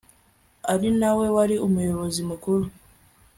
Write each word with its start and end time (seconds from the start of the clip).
arinawe 0.73 1.25
wari 1.35 1.55
umuyobozi 1.67 2.19
mukuru 2.29 2.65